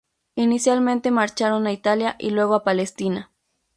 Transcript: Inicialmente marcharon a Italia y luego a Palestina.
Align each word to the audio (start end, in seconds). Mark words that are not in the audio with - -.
Inicialmente 0.33 1.11
marcharon 1.11 1.67
a 1.67 1.71
Italia 1.71 2.15
y 2.17 2.31
luego 2.31 2.55
a 2.55 2.63
Palestina. 2.63 3.29